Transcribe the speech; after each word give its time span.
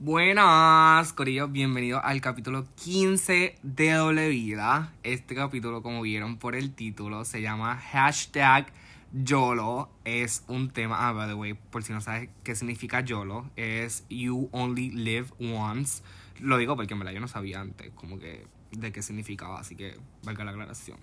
Buenas, 0.00 1.12
Corillo, 1.12 1.48
bienvenidos 1.48 2.00
al 2.04 2.20
capítulo 2.20 2.68
15 2.76 3.58
de 3.64 3.90
Doble 3.90 4.28
Vida. 4.28 4.92
Este 5.02 5.34
capítulo, 5.34 5.82
como 5.82 6.02
vieron 6.02 6.36
por 6.36 6.54
el 6.54 6.72
título, 6.72 7.24
se 7.24 7.42
llama 7.42 7.76
hashtag 7.76 8.72
YOLO. 9.12 9.90
Es 10.04 10.44
un 10.46 10.70
tema, 10.70 11.08
ah, 11.08 11.12
by 11.12 11.26
the 11.26 11.34
way, 11.34 11.54
por 11.54 11.82
si 11.82 11.92
no 11.92 12.00
sabes 12.00 12.28
qué 12.44 12.54
significa 12.54 13.00
YOLO, 13.00 13.50
es 13.56 14.06
You 14.08 14.48
Only 14.52 14.90
Live 14.90 15.30
Once. 15.40 16.04
Lo 16.38 16.58
digo 16.58 16.76
porque 16.76 16.92
en 16.92 17.00
verdad 17.00 17.14
yo 17.14 17.20
no 17.20 17.26
sabía 17.26 17.60
antes 17.60 17.90
como 17.96 18.20
que 18.20 18.46
de 18.70 18.92
qué 18.92 19.02
significaba, 19.02 19.58
así 19.58 19.74
que 19.74 19.98
valga 20.22 20.44
la 20.44 20.52
aclaración. 20.52 20.98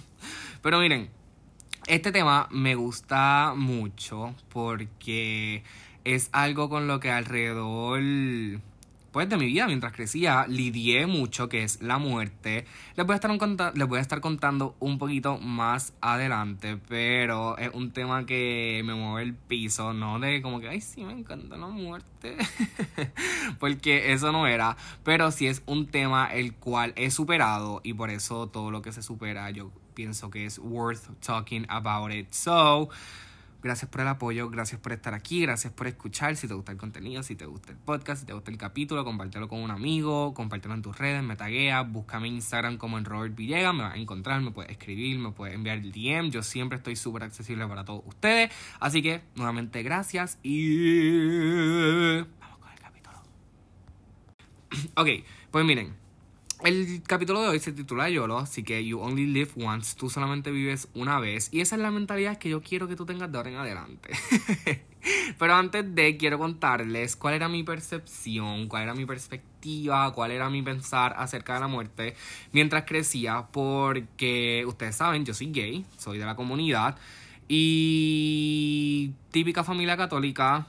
Pero 0.62 0.80
miren, 0.80 1.08
este 1.86 2.12
tema 2.12 2.48
me 2.50 2.74
gusta 2.74 3.54
mucho 3.56 4.34
porque 4.48 5.62
es 6.04 6.30
algo 6.32 6.68
con 6.68 6.86
lo 6.86 7.00
que 7.00 7.10
alrededor 7.10 8.00
pues 9.12 9.28
de 9.28 9.36
mi 9.36 9.46
vida 9.46 9.66
mientras 9.68 9.92
crecía 9.92 10.44
lidié 10.48 11.06
mucho 11.06 11.48
que 11.48 11.62
es 11.62 11.80
la 11.80 11.98
muerte. 11.98 12.64
Les 12.96 13.06
voy 13.06 13.12
a 13.12 13.16
estar 13.16 13.30
les 13.74 13.88
voy 13.88 13.98
a 13.98 14.00
estar 14.00 14.20
contando 14.20 14.74
un 14.80 14.98
poquito 14.98 15.38
más 15.38 15.92
adelante 16.00 16.78
pero 16.88 17.56
es 17.58 17.70
un 17.74 17.92
tema 17.92 18.26
que 18.26 18.82
me 18.84 18.94
mueve 18.94 19.22
el 19.22 19.34
piso 19.34 19.92
no 19.92 20.18
de 20.18 20.42
como 20.42 20.60
que 20.60 20.68
ay 20.68 20.80
sí 20.80 21.04
me 21.04 21.12
encanta 21.12 21.56
la 21.56 21.68
muerte 21.68 22.36
porque 23.60 24.12
eso 24.12 24.32
no 24.32 24.48
era 24.48 24.76
pero 25.04 25.30
sí 25.30 25.46
es 25.46 25.62
un 25.66 25.86
tema 25.86 26.34
el 26.34 26.54
cual 26.54 26.92
he 26.96 27.10
superado 27.10 27.80
y 27.84 27.94
por 27.94 28.10
eso 28.10 28.48
todo 28.48 28.72
lo 28.72 28.82
que 28.82 28.92
se 28.92 29.02
supera 29.02 29.48
yo 29.50 29.70
pienso 29.94 30.30
que 30.30 30.46
es 30.46 30.58
worth 30.58 31.08
talking 31.20 31.64
about 31.68 32.12
it 32.12 32.30
so 32.32 32.90
Gracias 33.64 33.90
por 33.90 34.02
el 34.02 34.08
apoyo, 34.08 34.50
gracias 34.50 34.78
por 34.78 34.92
estar 34.92 35.14
aquí, 35.14 35.40
gracias 35.40 35.72
por 35.72 35.86
escuchar. 35.86 36.36
Si 36.36 36.46
te 36.46 36.52
gusta 36.52 36.72
el 36.72 36.76
contenido, 36.76 37.22
si 37.22 37.34
te 37.34 37.46
gusta 37.46 37.72
el 37.72 37.78
podcast, 37.78 38.20
si 38.20 38.26
te 38.26 38.34
gusta 38.34 38.50
el 38.50 38.58
capítulo, 38.58 39.06
compártelo 39.06 39.48
con 39.48 39.58
un 39.60 39.70
amigo, 39.70 40.34
compártelo 40.34 40.74
en 40.74 40.82
tus 40.82 40.98
redes, 40.98 41.22
me 41.22 41.34
taguea, 41.34 41.80
búscame 41.80 42.28
Instagram 42.28 42.76
como 42.76 42.98
en 42.98 43.06
Robert 43.06 43.34
Villegas, 43.34 43.72
me 43.72 43.84
vas 43.84 43.94
a 43.94 43.96
encontrar, 43.96 44.42
me 44.42 44.50
puedes 44.50 44.70
escribir, 44.70 45.18
me 45.18 45.30
puedes 45.30 45.54
enviar 45.54 45.78
el 45.78 45.92
DM. 45.92 46.30
Yo 46.30 46.42
siempre 46.42 46.76
estoy 46.76 46.94
súper 46.94 47.22
accesible 47.22 47.66
para 47.66 47.86
todos 47.86 48.02
ustedes. 48.04 48.52
Así 48.80 49.00
que, 49.00 49.22
nuevamente, 49.34 49.82
gracias 49.82 50.38
y. 50.42 52.18
Vamos 52.18 52.58
con 52.60 52.70
el 52.70 52.78
capítulo. 52.78 53.16
ok, 54.94 55.08
pues 55.50 55.64
miren. 55.64 56.03
El 56.64 57.02
capítulo 57.06 57.42
de 57.42 57.48
hoy 57.48 57.60
se 57.60 57.72
titula 57.72 58.08
YOLO, 58.08 58.38
así 58.38 58.62
que 58.62 58.86
You 58.86 58.98
Only 58.98 59.26
Live 59.26 59.50
Once, 59.62 59.94
tú 59.98 60.08
solamente 60.08 60.50
vives 60.50 60.88
una 60.94 61.20
vez. 61.20 61.50
Y 61.52 61.60
esa 61.60 61.76
es 61.76 61.82
la 61.82 61.90
mentalidad 61.90 62.38
que 62.38 62.48
yo 62.48 62.62
quiero 62.62 62.88
que 62.88 62.96
tú 62.96 63.04
tengas 63.04 63.30
de 63.30 63.36
ahora 63.36 63.50
en 63.50 63.56
adelante. 63.56 64.08
Pero 65.38 65.54
antes 65.54 65.94
de, 65.94 66.16
quiero 66.16 66.38
contarles 66.38 67.16
cuál 67.16 67.34
era 67.34 67.50
mi 67.50 67.64
percepción, 67.64 68.66
cuál 68.66 68.84
era 68.84 68.94
mi 68.94 69.04
perspectiva, 69.04 70.10
cuál 70.14 70.30
era 70.30 70.48
mi 70.48 70.62
pensar 70.62 71.14
acerca 71.18 71.52
de 71.52 71.60
la 71.60 71.68
muerte 71.68 72.16
mientras 72.52 72.84
crecía, 72.84 73.46
porque 73.52 74.64
ustedes 74.66 74.96
saben, 74.96 75.26
yo 75.26 75.34
soy 75.34 75.52
gay, 75.52 75.84
soy 75.98 76.16
de 76.16 76.24
la 76.24 76.34
comunidad. 76.34 76.96
Y 77.46 79.12
típica 79.30 79.64
familia 79.64 79.98
católica, 79.98 80.66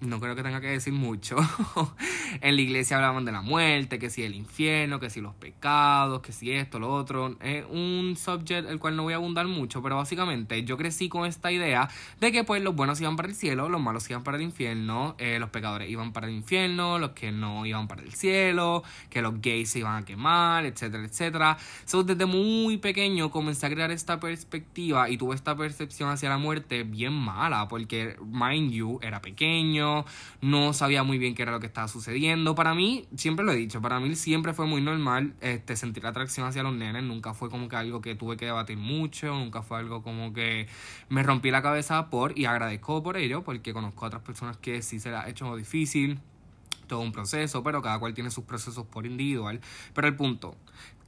no 0.00 0.20
creo 0.20 0.36
que 0.36 0.42
tenga 0.42 0.60
que 0.60 0.68
decir 0.68 0.92
mucho. 0.92 1.36
en 2.40 2.56
la 2.56 2.62
iglesia 2.62 2.96
hablaban 2.96 3.24
de 3.24 3.32
la 3.32 3.42
muerte, 3.42 3.98
que 3.98 4.10
si 4.10 4.22
el 4.22 4.34
infierno, 4.34 5.00
que 5.00 5.10
si 5.10 5.20
los 5.20 5.34
pecados, 5.34 6.20
que 6.20 6.32
si 6.32 6.52
esto, 6.52 6.78
lo 6.78 6.92
otro. 6.92 7.36
Es 7.40 7.64
un 7.68 8.14
subject 8.16 8.68
el 8.68 8.78
cual 8.78 8.96
no 8.96 9.02
voy 9.02 9.14
a 9.14 9.16
abundar 9.16 9.46
mucho, 9.48 9.82
pero 9.82 9.96
básicamente 9.96 10.62
yo 10.64 10.76
crecí 10.76 11.08
con 11.08 11.26
esta 11.26 11.50
idea 11.50 11.88
de 12.20 12.30
que 12.30 12.44
pues 12.44 12.62
los 12.62 12.76
buenos 12.76 13.00
iban 13.00 13.16
para 13.16 13.28
el 13.28 13.34
cielo, 13.34 13.68
los 13.68 13.80
malos 13.80 14.08
iban 14.08 14.22
para 14.22 14.36
el 14.36 14.42
infierno, 14.44 15.16
eh, 15.18 15.38
los 15.40 15.50
pecadores 15.50 15.90
iban 15.90 16.12
para 16.12 16.28
el 16.28 16.34
infierno, 16.34 16.98
los 16.98 17.10
que 17.10 17.32
no 17.32 17.66
iban 17.66 17.88
para 17.88 18.02
el 18.02 18.14
cielo, 18.14 18.84
que 19.10 19.20
los 19.20 19.40
gays 19.40 19.70
se 19.70 19.80
iban 19.80 20.02
a 20.02 20.04
quemar, 20.04 20.64
etcétera, 20.64 21.04
etcétera. 21.04 21.58
So, 21.84 22.04
desde 22.04 22.26
muy 22.26 22.78
pequeño 22.78 23.30
comencé 23.30 23.66
a 23.66 23.70
crear 23.70 23.90
esta 23.90 24.20
perspectiva 24.20 25.10
y 25.10 25.18
tuve 25.18 25.34
esta 25.34 25.56
percepción 25.56 26.10
hacia 26.10 26.28
la 26.28 26.38
muerte 26.38 26.84
bien 26.84 27.12
mala, 27.12 27.66
porque, 27.68 28.16
mind 28.20 28.72
you, 28.72 29.00
era 29.02 29.20
pequeño 29.20 29.87
no 30.40 30.72
sabía 30.72 31.02
muy 31.02 31.18
bien 31.18 31.34
qué 31.34 31.42
era 31.42 31.52
lo 31.52 31.60
que 31.60 31.66
estaba 31.66 31.88
sucediendo. 31.88 32.54
Para 32.54 32.74
mí, 32.74 33.06
siempre 33.16 33.44
lo 33.44 33.52
he 33.52 33.56
dicho, 33.56 33.80
para 33.80 34.00
mí 34.00 34.14
siempre 34.14 34.54
fue 34.54 34.66
muy 34.66 34.80
normal 34.80 35.34
este, 35.40 35.76
sentir 35.76 36.06
atracción 36.06 36.46
hacia 36.46 36.62
los 36.62 36.74
nenes, 36.74 37.02
nunca 37.02 37.34
fue 37.34 37.50
como 37.50 37.68
que 37.68 37.76
algo 37.76 38.00
que 38.00 38.14
tuve 38.14 38.36
que 38.36 38.46
debatir 38.46 38.78
mucho, 38.78 39.34
nunca 39.34 39.62
fue 39.62 39.78
algo 39.78 40.02
como 40.02 40.32
que 40.32 40.68
me 41.08 41.22
rompí 41.22 41.50
la 41.50 41.62
cabeza 41.62 42.10
por, 42.10 42.38
y 42.38 42.44
agradezco 42.44 43.02
por 43.02 43.16
ello, 43.16 43.42
porque 43.42 43.72
conozco 43.72 44.04
a 44.04 44.08
otras 44.08 44.22
personas 44.22 44.56
que 44.56 44.82
sí 44.82 45.00
se 45.00 45.10
les 45.10 45.18
ha 45.18 45.28
hecho 45.28 45.56
difícil 45.56 46.20
todo 46.88 47.00
un 47.00 47.12
proceso, 47.12 47.62
pero 47.62 47.80
cada 47.82 48.00
cual 48.00 48.14
tiene 48.14 48.30
sus 48.30 48.44
procesos 48.44 48.84
por 48.86 49.06
individual. 49.06 49.60
Pero 49.94 50.08
el 50.08 50.16
punto, 50.16 50.56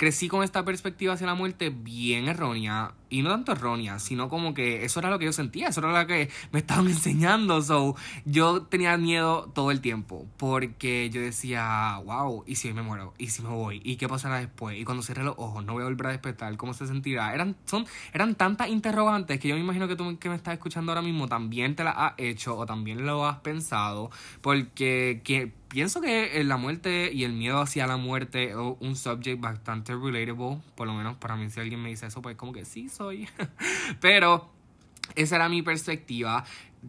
crecí 0.00 0.28
con 0.28 0.42
esta 0.42 0.64
perspectiva 0.64 1.12
hacia 1.12 1.26
la 1.26 1.34
muerte 1.34 1.68
bien 1.68 2.26
errónea, 2.26 2.94
y 3.10 3.20
no 3.20 3.28
tanto 3.28 3.52
errónea, 3.52 3.98
sino 3.98 4.30
como 4.30 4.54
que 4.54 4.86
eso 4.86 4.98
era 4.98 5.10
lo 5.10 5.18
que 5.18 5.26
yo 5.26 5.32
sentía, 5.34 5.68
eso 5.68 5.80
era 5.80 6.00
lo 6.00 6.06
que 6.06 6.30
me 6.52 6.60
estaban 6.60 6.86
enseñando, 6.88 7.60
so 7.60 7.94
yo 8.24 8.62
tenía 8.62 8.96
miedo 8.96 9.50
todo 9.54 9.70
el 9.70 9.82
tiempo, 9.82 10.26
porque 10.38 11.10
yo 11.10 11.20
decía, 11.20 12.00
wow, 12.02 12.44
¿y 12.46 12.54
si 12.54 12.72
me 12.72 12.80
muero? 12.80 13.12
¿Y 13.18 13.28
si 13.28 13.42
me 13.42 13.50
voy? 13.50 13.82
¿Y 13.84 13.96
qué 13.96 14.08
pasará 14.08 14.38
después? 14.38 14.78
Y 14.78 14.84
cuando 14.84 15.02
cierre 15.02 15.22
los 15.22 15.34
ojos, 15.36 15.66
no 15.66 15.74
voy 15.74 15.82
a 15.82 15.84
volver 15.84 16.06
a 16.06 16.10
despertar, 16.12 16.56
¿cómo 16.56 16.72
se 16.72 16.86
sentirá? 16.86 17.34
Eran, 17.34 17.56
son, 17.66 17.84
eran 18.14 18.36
tantas 18.36 18.68
interrogantes 18.68 19.38
que 19.38 19.48
yo 19.48 19.54
me 19.54 19.60
imagino 19.60 19.86
que 19.86 19.96
tú 19.96 20.18
que 20.18 20.30
me 20.30 20.34
estás 20.34 20.54
escuchando 20.54 20.92
ahora 20.92 21.02
mismo 21.02 21.28
también 21.28 21.76
te 21.76 21.84
las 21.84 21.94
has 21.98 22.12
hecho 22.16 22.56
o 22.56 22.64
también 22.64 23.04
lo 23.04 23.26
has 23.26 23.40
pensado, 23.40 24.10
porque 24.40 25.20
que, 25.24 25.52
pienso 25.70 26.00
que 26.00 26.42
la 26.44 26.56
muerte 26.56 27.12
y 27.12 27.24
el 27.24 27.32
miedo 27.32 27.60
hacia 27.60 27.86
la 27.86 27.96
muerte 27.96 28.50
es 28.50 28.56
un 28.56 28.96
subject 28.96 29.40
bastante 29.40 29.89
relatable, 29.96 30.58
por 30.74 30.86
lo 30.86 30.94
menos 30.94 31.16
para 31.16 31.36
mí 31.36 31.48
si 31.50 31.60
alguien 31.60 31.82
me 31.82 31.88
dice 31.88 32.06
eso, 32.06 32.22
pues 32.22 32.36
como 32.36 32.52
que 32.52 32.64
sí 32.64 32.88
soy. 32.88 33.28
Pero 34.00 34.50
esa 35.14 35.36
era 35.36 35.48
mi 35.48 35.62
perspectiva. 35.62 36.44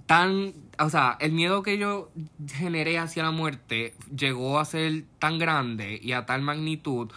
Tan, 0.06 0.54
o 0.80 0.90
sea, 0.90 1.18
el 1.20 1.34
miedo 1.34 1.64
que 1.64 1.78
yo 1.78 2.12
generé 2.54 2.98
hacia 2.98 3.24
la 3.24 3.32
muerte 3.32 3.94
llegó 4.16 4.60
a 4.60 4.66
ser 4.66 5.04
tan 5.20 5.38
grande 5.38 6.00
y 6.02 6.14
a 6.14 6.26
tal 6.26 6.42
magnitud 6.42 7.12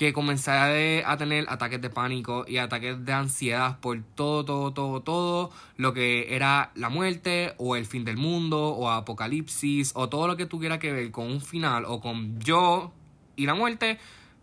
que 0.00 0.14
comencé 0.14 1.04
a, 1.04 1.16
tener 1.18 1.44
ataques 1.50 1.78
de 1.82 1.90
pánico 1.90 2.46
y 2.48 2.56
ataques 2.56 3.04
de 3.04 3.12
ansiedad 3.12 3.80
por 3.80 4.02
todo, 4.14 4.46
todo, 4.46 4.72
todo, 4.72 5.02
todo 5.02 5.50
lo 5.76 5.92
que 5.92 6.34
era 6.34 6.70
la 6.74 6.88
muerte 6.88 7.52
o 7.58 7.76
el 7.76 7.84
fin 7.84 8.06
del 8.06 8.16
mundo 8.16 8.68
o 8.68 8.88
apocalipsis 8.88 9.92
o 9.94 10.08
todo 10.08 10.26
lo 10.26 10.38
que 10.38 10.46
tuviera 10.46 10.78
que 10.78 10.90
ver 10.90 11.10
con 11.10 11.26
un 11.26 11.42
final 11.42 11.84
o 11.86 12.00
con 12.00 12.40
yo 12.40 12.92
y 13.36 13.44
la 13.44 13.52
muerte. 13.52 13.98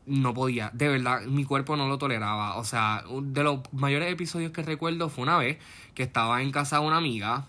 No 0.08 0.34
podía, 0.34 0.72
de 0.74 0.88
verdad, 0.88 1.22
mi 1.24 1.44
cuerpo 1.44 1.76
no 1.76 1.88
lo 1.88 1.98
toleraba. 1.98 2.56
O 2.58 2.64
sea, 2.64 3.04
de 3.22 3.44
los 3.44 3.60
mayores 3.74 4.12
episodios 4.12 4.52
que 4.52 4.64
recuerdo 4.64 5.10
fue 5.10 5.24
una 5.24 5.38
vez 5.38 5.58
que 5.94 6.04
estaba 6.04 6.42
en 6.42 6.52
casa 6.52 6.80
de 6.80 6.88
una 6.88 6.98
amiga, 6.98 7.46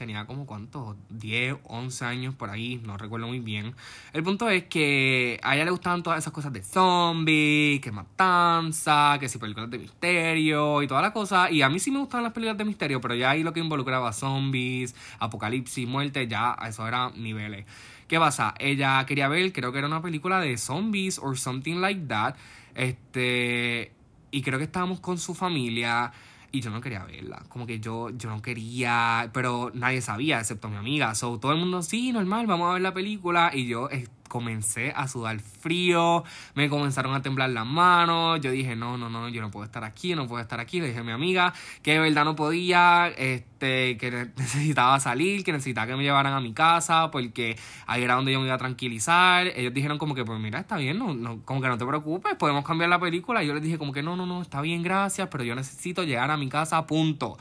tenía 0.00 0.24
como 0.24 0.46
cuántos, 0.46 0.96
10, 1.10 1.56
11 1.64 2.04
años 2.06 2.34
por 2.34 2.48
ahí, 2.48 2.80
no 2.86 2.96
recuerdo 2.96 3.26
muy 3.26 3.40
bien. 3.40 3.74
El 4.14 4.22
punto 4.22 4.48
es 4.48 4.64
que 4.64 5.38
a 5.42 5.54
ella 5.54 5.66
le 5.66 5.70
gustaban 5.72 6.02
todas 6.02 6.18
esas 6.18 6.32
cosas 6.32 6.54
de 6.54 6.62
zombies, 6.62 7.82
que 7.82 7.92
matanza, 7.92 9.18
que 9.20 9.28
si 9.28 9.36
películas 9.36 9.70
de 9.70 9.78
misterio 9.78 10.80
y 10.80 10.86
toda 10.86 11.02
la 11.02 11.12
cosa. 11.12 11.50
Y 11.50 11.60
a 11.60 11.68
mí 11.68 11.78
sí 11.78 11.90
me 11.90 11.98
gustaban 11.98 12.24
las 12.24 12.32
películas 12.32 12.56
de 12.56 12.64
misterio, 12.64 12.98
pero 13.02 13.14
ya 13.14 13.28
ahí 13.28 13.42
lo 13.42 13.52
que 13.52 13.60
involucraba 13.60 14.10
zombies, 14.14 14.94
apocalipsis, 15.18 15.86
muerte, 15.86 16.26
ya 16.26 16.56
eso 16.66 16.88
era 16.88 17.10
niveles. 17.10 17.66
¿Qué 18.10 18.18
pasa? 18.18 18.54
Ella 18.58 19.06
quería 19.06 19.28
ver, 19.28 19.52
creo 19.52 19.70
que 19.70 19.78
era 19.78 19.86
una 19.86 20.02
película 20.02 20.40
de 20.40 20.58
zombies 20.58 21.16
or 21.16 21.38
something 21.38 21.76
like 21.76 22.08
that. 22.08 22.34
Este, 22.74 23.92
y 24.32 24.42
creo 24.42 24.58
que 24.58 24.64
estábamos 24.64 24.98
con 24.98 25.16
su 25.16 25.32
familia 25.32 26.10
y 26.50 26.60
yo 26.60 26.72
no 26.72 26.80
quería 26.80 27.04
verla. 27.04 27.44
Como 27.48 27.68
que 27.68 27.78
yo, 27.78 28.10
yo 28.10 28.28
no 28.28 28.42
quería, 28.42 29.30
pero 29.32 29.70
nadie 29.74 30.00
sabía, 30.00 30.40
excepto 30.40 30.68
mi 30.68 30.74
amiga. 30.74 31.14
So, 31.14 31.38
todo 31.38 31.52
el 31.52 31.58
mundo, 31.58 31.84
sí, 31.84 32.10
normal, 32.10 32.48
vamos 32.48 32.70
a 32.70 32.72
ver 32.72 32.82
la 32.82 32.92
película. 32.92 33.52
Y 33.54 33.68
yo 33.68 33.88
comencé 34.30 34.92
a 34.96 35.08
sudar 35.08 35.40
frío, 35.40 36.24
me 36.54 36.70
comenzaron 36.70 37.14
a 37.14 37.20
temblar 37.20 37.50
las 37.50 37.66
manos, 37.66 38.40
yo 38.40 38.50
dije, 38.50 38.76
no, 38.76 38.96
no, 38.96 39.10
no, 39.10 39.28
yo 39.28 39.42
no 39.42 39.50
puedo 39.50 39.66
estar 39.66 39.84
aquí, 39.84 40.14
no 40.14 40.26
puedo 40.26 40.40
estar 40.40 40.60
aquí, 40.60 40.80
le 40.80 40.86
dije 40.86 41.00
a 41.00 41.02
mi 41.02 41.12
amiga 41.12 41.52
que 41.82 41.94
de 41.94 41.98
verdad 41.98 42.24
no 42.24 42.36
podía, 42.36 43.08
este, 43.08 43.98
que 43.98 44.30
necesitaba 44.36 45.00
salir, 45.00 45.44
que 45.44 45.52
necesitaba 45.52 45.88
que 45.88 45.96
me 45.96 46.04
llevaran 46.04 46.32
a 46.32 46.40
mi 46.40 46.54
casa, 46.54 47.10
porque 47.10 47.58
ahí 47.86 48.02
era 48.02 48.14
donde 48.14 48.32
yo 48.32 48.40
me 48.40 48.46
iba 48.46 48.54
a 48.54 48.58
tranquilizar, 48.58 49.48
ellos 49.48 49.74
dijeron 49.74 49.98
como 49.98 50.14
que, 50.14 50.24
pues 50.24 50.38
mira, 50.38 50.60
está 50.60 50.76
bien, 50.76 50.98
no, 50.98 51.12
no, 51.12 51.42
como 51.44 51.60
que 51.60 51.68
no 51.68 51.76
te 51.76 51.84
preocupes, 51.84 52.36
podemos 52.36 52.64
cambiar 52.64 52.88
la 52.88 53.00
película, 53.00 53.42
y 53.42 53.48
yo 53.48 53.54
les 53.54 53.62
dije 53.62 53.76
como 53.76 53.92
que 53.92 54.02
no, 54.02 54.16
no, 54.16 54.24
no, 54.24 54.40
está 54.40 54.60
bien, 54.60 54.82
gracias, 54.82 55.28
pero 55.30 55.44
yo 55.44 55.54
necesito 55.54 56.04
llegar 56.04 56.30
a 56.30 56.36
mi 56.36 56.48
casa, 56.48 56.86
punto. 56.86 57.36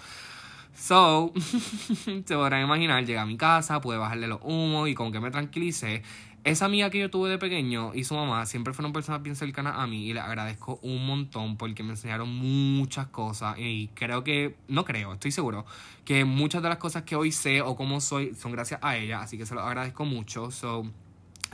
So, 0.79 1.33
se 2.25 2.35
podrán 2.35 2.63
imaginar, 2.63 3.05
llegué 3.05 3.19
a 3.19 3.25
mi 3.25 3.35
casa, 3.35 3.81
pude 3.81 3.97
bajarle 3.97 4.27
los 4.27 4.39
humos 4.41 4.87
y 4.87 4.95
como 4.95 5.11
que 5.11 5.19
me 5.19 5.29
tranquilicé. 5.29 6.03
Esa 6.45 6.65
amiga 6.65 6.89
que 6.89 6.99
yo 6.99 7.09
tuve 7.09 7.29
de 7.29 7.37
pequeño 7.37 7.93
y 7.93 8.05
su 8.05 8.15
mamá 8.15 8.45
siempre 8.45 8.73
fueron 8.73 8.93
personas 8.93 9.21
bien 9.21 9.35
cercanas 9.35 9.75
a 9.77 9.87
mí 9.87 10.07
y 10.07 10.13
les 10.13 10.23
agradezco 10.23 10.79
un 10.81 11.05
montón 11.05 11.57
porque 11.57 11.83
me 11.83 11.91
enseñaron 11.91 12.33
muchas 12.33 13.07
cosas 13.07 13.57
y 13.59 13.89
creo 13.93 14.23
que, 14.23 14.55
no 14.67 14.85
creo, 14.85 15.13
estoy 15.13 15.31
seguro 15.31 15.65
que 16.05 16.25
muchas 16.25 16.63
de 16.63 16.69
las 16.69 16.77
cosas 16.77 17.03
que 17.03 17.15
hoy 17.15 17.31
sé 17.31 17.61
o 17.61 17.75
cómo 17.75 18.01
soy 18.01 18.33
son 18.35 18.51
gracias 18.51 18.79
a 18.81 18.97
ella, 18.97 19.21
así 19.21 19.37
que 19.37 19.45
se 19.45 19.53
lo 19.53 19.61
agradezco 19.61 20.05
mucho. 20.05 20.49
So, 20.49 20.85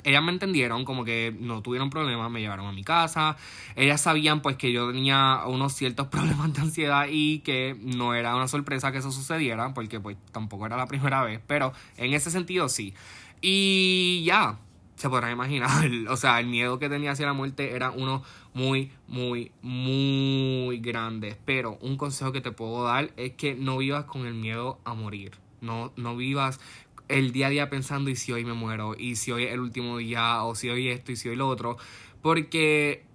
ellas 0.03 0.23
me 0.23 0.31
entendieron, 0.31 0.85
como 0.85 1.03
que 1.03 1.35
no 1.39 1.61
tuvieron 1.61 1.89
problemas, 1.89 2.29
me 2.29 2.39
llevaron 2.39 2.67
a 2.67 2.71
mi 2.71 2.83
casa. 2.83 3.37
Ellas 3.75 4.01
sabían 4.01 4.41
pues 4.41 4.55
que 4.55 4.71
yo 4.71 4.91
tenía 4.91 5.41
unos 5.47 5.73
ciertos 5.73 6.07
problemas 6.09 6.53
de 6.53 6.61
ansiedad 6.61 7.07
y 7.09 7.39
que 7.39 7.75
no 7.81 8.13
era 8.13 8.35
una 8.35 8.47
sorpresa 8.47 8.91
que 8.91 8.99
eso 8.99 9.11
sucediera, 9.11 9.73
porque 9.73 9.99
pues 9.99 10.15
tampoco 10.31 10.65
era 10.65 10.77
la 10.77 10.87
primera 10.87 11.23
vez, 11.23 11.41
pero 11.47 11.73
en 11.97 12.13
ese 12.13 12.31
sentido 12.31 12.69
sí. 12.69 12.93
Y 13.41 14.23
ya, 14.25 14.57
se 14.95 15.09
podrán 15.09 15.31
imaginar, 15.31 15.89
o 16.09 16.17
sea, 16.17 16.39
el 16.39 16.47
miedo 16.47 16.79
que 16.79 16.89
tenía 16.89 17.11
hacia 17.11 17.25
la 17.25 17.33
muerte 17.33 17.75
era 17.75 17.91
uno 17.91 18.23
muy, 18.53 18.91
muy, 19.07 19.51
muy 19.61 20.79
grande. 20.79 21.37
Pero 21.45 21.77
un 21.81 21.97
consejo 21.97 22.31
que 22.31 22.41
te 22.41 22.51
puedo 22.51 22.83
dar 22.85 23.11
es 23.17 23.33
que 23.33 23.55
no 23.55 23.77
vivas 23.77 24.05
con 24.05 24.25
el 24.25 24.33
miedo 24.33 24.79
a 24.85 24.93
morir. 24.93 25.31
No, 25.61 25.91
no 25.95 26.15
vivas 26.15 26.59
el 27.07 27.31
día 27.31 27.47
a 27.47 27.49
día 27.49 27.69
pensando 27.69 28.09
y 28.09 28.15
si 28.15 28.31
hoy 28.31 28.45
me 28.45 28.53
muero, 28.53 28.95
y 28.97 29.15
si 29.15 29.31
hoy 29.31 29.43
es 29.43 29.53
el 29.53 29.59
último 29.59 29.97
día, 29.97 30.43
o 30.43 30.55
si 30.55 30.69
hoy 30.69 30.87
esto 30.89 31.11
y 31.11 31.15
si 31.15 31.29
hoy 31.29 31.35
lo 31.35 31.47
otro, 31.47 31.77
porque 32.21 33.05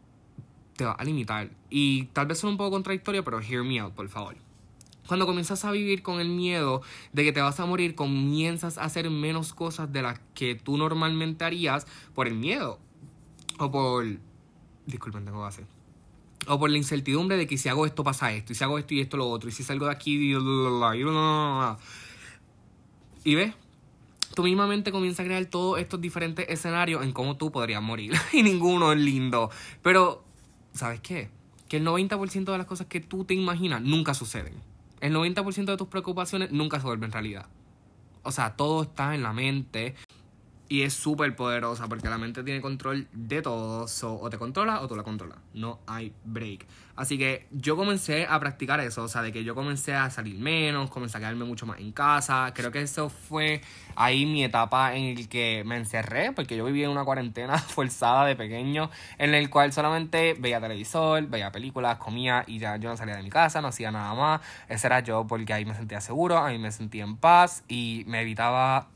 te 0.76 0.84
va 0.84 0.92
a 0.92 1.04
limitar. 1.04 1.50
Y 1.68 2.04
tal 2.06 2.26
vez 2.26 2.38
son 2.38 2.50
un 2.50 2.56
poco 2.56 2.70
contradictorio, 2.70 3.24
pero 3.24 3.40
hear 3.40 3.64
me 3.64 3.80
out, 3.80 3.94
por 3.94 4.08
favor. 4.08 4.36
Cuando 5.10 5.26
comienzas 5.26 5.64
a 5.64 5.72
vivir 5.72 6.04
con 6.04 6.20
el 6.20 6.28
miedo 6.28 6.82
de 7.12 7.24
que 7.24 7.32
te 7.32 7.40
vas 7.40 7.58
a 7.58 7.66
morir, 7.66 7.96
comienzas 7.96 8.78
a 8.78 8.84
hacer 8.84 9.10
menos 9.10 9.52
cosas 9.52 9.92
de 9.92 10.02
las 10.02 10.20
que 10.34 10.54
tú 10.54 10.76
normalmente 10.76 11.44
harías 11.44 11.84
por 12.14 12.28
el 12.28 12.34
miedo. 12.34 12.78
O 13.58 13.72
por... 13.72 14.06
Disculpen, 14.86 15.24
tengo 15.24 15.40
base. 15.40 15.66
O 16.46 16.60
por 16.60 16.70
la 16.70 16.78
incertidumbre 16.78 17.36
de 17.36 17.48
que 17.48 17.58
si 17.58 17.68
hago 17.68 17.86
esto 17.86 18.04
pasa 18.04 18.30
esto, 18.30 18.52
y 18.52 18.54
si 18.54 18.62
hago 18.62 18.78
esto 18.78 18.94
y 18.94 19.00
esto 19.00 19.16
lo 19.16 19.28
otro, 19.28 19.48
y 19.48 19.52
si 19.52 19.64
salgo 19.64 19.86
de 19.86 19.90
aquí... 19.90 20.32
Y 23.24 23.34
ves, 23.34 23.52
tu 24.36 24.44
misma 24.44 24.68
mente 24.68 24.92
comienza 24.92 25.24
a 25.24 25.26
crear 25.26 25.44
todos 25.46 25.80
estos 25.80 26.00
diferentes 26.00 26.48
escenarios 26.48 27.02
en 27.02 27.10
cómo 27.10 27.36
tú 27.36 27.50
podrías 27.50 27.82
morir. 27.82 28.12
y 28.32 28.44
ninguno 28.44 28.92
es 28.92 29.00
lindo. 29.00 29.50
Pero, 29.82 30.22
¿sabes 30.72 31.00
qué? 31.00 31.30
Que 31.68 31.78
el 31.78 31.84
90% 31.84 32.44
de 32.44 32.58
las 32.58 32.68
cosas 32.68 32.86
que 32.86 33.00
tú 33.00 33.24
te 33.24 33.34
imaginas 33.34 33.82
nunca 33.82 34.14
suceden. 34.14 34.69
El 35.00 35.14
90% 35.14 35.64
de 35.64 35.76
tus 35.76 35.88
preocupaciones 35.88 36.52
nunca 36.52 36.78
se 36.78 36.86
vuelven 36.86 37.12
realidad. 37.12 37.46
O 38.22 38.32
sea, 38.32 38.56
todo 38.56 38.82
está 38.82 39.14
en 39.14 39.22
la 39.22 39.32
mente. 39.32 39.94
Y 40.72 40.82
es 40.82 40.94
súper 40.94 41.34
poderosa 41.34 41.88
porque 41.88 42.08
la 42.08 42.16
mente 42.16 42.44
tiene 42.44 42.60
control 42.60 43.08
de 43.12 43.42
todo. 43.42 43.88
o 44.02 44.30
te 44.30 44.38
controla 44.38 44.80
o 44.80 44.86
tú 44.86 44.94
la 44.94 45.02
controlas. 45.02 45.38
No 45.52 45.80
hay 45.88 46.12
break. 46.24 46.64
Así 46.94 47.18
que 47.18 47.48
yo 47.50 47.74
comencé 47.74 48.26
a 48.28 48.38
practicar 48.38 48.78
eso. 48.78 49.02
O 49.02 49.08
sea, 49.08 49.20
de 49.22 49.32
que 49.32 49.42
yo 49.42 49.56
comencé 49.56 49.94
a 49.94 50.08
salir 50.10 50.38
menos, 50.38 50.88
comencé 50.88 51.16
a 51.16 51.20
quedarme 51.20 51.44
mucho 51.44 51.66
más 51.66 51.80
en 51.80 51.90
casa. 51.90 52.52
Creo 52.54 52.70
que 52.70 52.82
eso 52.82 53.10
fue 53.10 53.62
ahí 53.96 54.26
mi 54.26 54.44
etapa 54.44 54.94
en 54.94 55.18
el 55.18 55.28
que 55.28 55.64
me 55.66 55.76
encerré. 55.76 56.30
Porque 56.30 56.56
yo 56.56 56.64
vivía 56.64 56.84
en 56.84 56.92
una 56.92 57.04
cuarentena 57.04 57.58
forzada 57.58 58.24
de 58.26 58.36
pequeño. 58.36 58.90
En 59.18 59.34
el 59.34 59.50
cual 59.50 59.72
solamente 59.72 60.36
veía 60.38 60.60
televisor, 60.60 61.26
veía 61.26 61.50
películas, 61.50 61.98
comía 61.98 62.44
y 62.46 62.60
ya 62.60 62.76
yo 62.76 62.90
no 62.90 62.96
salía 62.96 63.16
de 63.16 63.24
mi 63.24 63.30
casa, 63.30 63.60
no 63.60 63.66
hacía 63.66 63.90
nada 63.90 64.14
más. 64.14 64.40
Ese 64.68 64.86
era 64.86 65.00
yo 65.00 65.26
porque 65.26 65.52
ahí 65.52 65.64
me 65.64 65.74
sentía 65.74 66.00
seguro, 66.00 66.38
ahí 66.38 66.60
me 66.60 66.70
sentía 66.70 67.02
en 67.02 67.16
paz 67.16 67.64
y 67.66 68.04
me 68.06 68.20
evitaba 68.20 68.86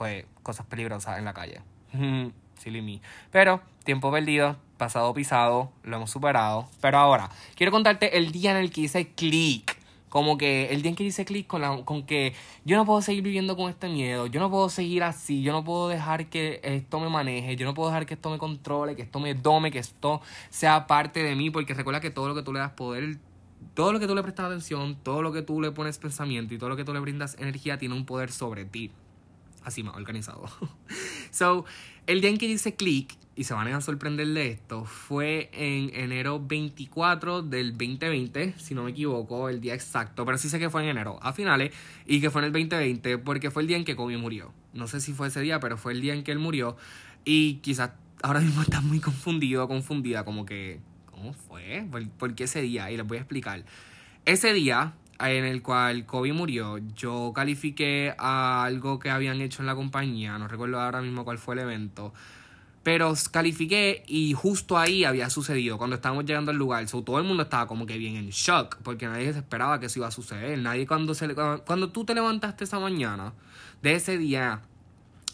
pues 0.00 0.24
cosas 0.42 0.64
peligrosas 0.64 1.18
en 1.18 1.26
la 1.26 1.34
calle. 1.34 1.60
Silly 2.56 2.80
me. 2.80 3.02
Pero, 3.30 3.60
tiempo 3.84 4.10
perdido, 4.10 4.56
pasado 4.78 5.12
pisado, 5.12 5.72
lo 5.82 5.96
hemos 5.96 6.10
superado. 6.10 6.70
Pero 6.80 6.96
ahora, 6.96 7.28
quiero 7.54 7.70
contarte 7.70 8.16
el 8.16 8.32
día 8.32 8.52
en 8.52 8.56
el 8.56 8.70
que 8.70 8.80
hice 8.80 9.08
click. 9.08 9.76
Como 10.08 10.38
que 10.38 10.70
el 10.70 10.80
día 10.80 10.88
en 10.88 10.96
que 10.96 11.04
hice 11.04 11.26
click 11.26 11.46
con, 11.46 11.84
con 11.84 12.06
que 12.06 12.32
yo 12.64 12.78
no 12.78 12.86
puedo 12.86 13.02
seguir 13.02 13.22
viviendo 13.22 13.58
con 13.58 13.68
este 13.68 13.90
miedo, 13.90 14.26
yo 14.26 14.40
no 14.40 14.50
puedo 14.50 14.70
seguir 14.70 15.02
así, 15.02 15.42
yo 15.42 15.52
no 15.52 15.64
puedo 15.64 15.88
dejar 15.88 16.30
que 16.30 16.60
esto 16.62 16.98
me 16.98 17.10
maneje, 17.10 17.56
yo 17.56 17.66
no 17.66 17.74
puedo 17.74 17.90
dejar 17.90 18.06
que 18.06 18.14
esto 18.14 18.30
me 18.30 18.38
controle, 18.38 18.96
que 18.96 19.02
esto 19.02 19.20
me 19.20 19.34
dome, 19.34 19.70
que 19.70 19.80
esto 19.80 20.22
sea 20.48 20.86
parte 20.86 21.22
de 21.22 21.36
mí, 21.36 21.50
porque 21.50 21.74
recuerda 21.74 22.00
que 22.00 22.10
todo 22.10 22.26
lo 22.26 22.34
que 22.34 22.42
tú 22.42 22.54
le 22.54 22.60
das 22.60 22.72
poder, 22.72 23.18
todo 23.74 23.92
lo 23.92 24.00
que 24.00 24.06
tú 24.06 24.14
le 24.14 24.22
prestas 24.22 24.46
atención, 24.46 24.96
todo 25.02 25.20
lo 25.20 25.30
que 25.30 25.42
tú 25.42 25.60
le 25.60 25.72
pones 25.72 25.98
pensamiento 25.98 26.54
y 26.54 26.58
todo 26.58 26.70
lo 26.70 26.76
que 26.76 26.84
tú 26.84 26.94
le 26.94 27.00
brindas 27.00 27.36
energía 27.38 27.76
tiene 27.76 27.94
un 27.94 28.06
poder 28.06 28.32
sobre 28.32 28.64
ti 28.64 28.90
así 29.64 29.82
más 29.82 29.96
organizado. 29.96 30.44
so, 31.30 31.64
el 32.06 32.20
día 32.20 32.30
en 32.30 32.38
que 32.38 32.46
hice 32.46 32.74
click, 32.74 33.16
y 33.36 33.44
se 33.44 33.54
van 33.54 33.68
a 33.68 33.80
sorprender 33.80 34.26
de 34.28 34.48
esto, 34.48 34.84
fue 34.84 35.50
en 35.52 35.94
enero 35.94 36.44
24 36.44 37.42
del 37.42 37.72
2020, 37.72 38.54
si 38.58 38.74
no 38.74 38.84
me 38.84 38.90
equivoco, 38.90 39.48
el 39.48 39.60
día 39.60 39.74
exacto, 39.74 40.26
pero 40.26 40.36
sí 40.36 40.48
sé 40.48 40.58
que 40.58 40.70
fue 40.70 40.82
en 40.82 40.88
enero, 40.88 41.18
a 41.22 41.32
finales, 41.32 41.72
y 42.06 42.20
que 42.20 42.30
fue 42.30 42.42
en 42.42 42.46
el 42.46 42.52
2020, 42.52 43.18
porque 43.18 43.50
fue 43.50 43.62
el 43.62 43.68
día 43.68 43.76
en 43.76 43.84
que 43.84 43.96
Kobe 43.96 44.16
murió. 44.16 44.52
No 44.72 44.88
sé 44.88 45.00
si 45.00 45.12
fue 45.12 45.28
ese 45.28 45.40
día, 45.40 45.60
pero 45.60 45.78
fue 45.78 45.92
el 45.92 46.00
día 46.00 46.14
en 46.14 46.24
que 46.24 46.32
él 46.32 46.38
murió, 46.38 46.76
y 47.24 47.54
quizás 47.56 47.92
ahora 48.22 48.40
mismo 48.40 48.62
está 48.62 48.80
muy 48.80 49.00
confundido, 49.00 49.68
confundida, 49.68 50.24
como 50.24 50.44
que, 50.44 50.80
¿cómo 51.06 51.32
fue? 51.32 51.86
¿Por, 51.90 52.08
¿Por 52.10 52.34
qué 52.34 52.44
ese 52.44 52.60
día? 52.60 52.90
Y 52.90 52.96
les 52.96 53.06
voy 53.06 53.18
a 53.18 53.20
explicar. 53.20 53.64
Ese 54.26 54.52
día 54.52 54.94
en 55.20 55.44
el 55.44 55.62
cual 55.62 56.06
Kobe 56.06 56.32
murió, 56.32 56.78
yo 56.96 57.32
califiqué 57.34 58.14
a 58.18 58.64
algo 58.64 58.98
que 58.98 59.10
habían 59.10 59.40
hecho 59.40 59.62
en 59.62 59.66
la 59.66 59.74
compañía, 59.74 60.38
no 60.38 60.48
recuerdo 60.48 60.80
ahora 60.80 61.02
mismo 61.02 61.24
cuál 61.24 61.38
fue 61.38 61.54
el 61.54 61.60
evento, 61.60 62.12
pero 62.82 63.12
califiqué 63.30 64.02
y 64.06 64.32
justo 64.32 64.78
ahí 64.78 65.04
había 65.04 65.28
sucedido, 65.28 65.76
cuando 65.76 65.96
estábamos 65.96 66.24
llegando 66.24 66.50
al 66.50 66.56
lugar, 66.56 66.86
todo 66.86 67.18
el 67.18 67.24
mundo 67.24 67.42
estaba 67.42 67.66
como 67.66 67.84
que 67.84 67.98
bien 67.98 68.16
en 68.16 68.30
shock, 68.30 68.78
porque 68.82 69.06
nadie 69.06 69.32
se 69.32 69.40
esperaba 69.40 69.78
que 69.78 69.86
eso 69.86 69.98
iba 69.98 70.08
a 70.08 70.12
suceder, 70.12 70.58
nadie 70.58 70.86
cuando, 70.86 71.14
se, 71.14 71.34
cuando, 71.34 71.64
cuando 71.64 71.90
tú 71.90 72.04
te 72.04 72.14
levantaste 72.14 72.64
esa 72.64 72.78
mañana 72.78 73.34
de 73.82 73.94
ese 73.94 74.16
día 74.16 74.62